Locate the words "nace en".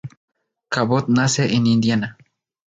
1.09-1.67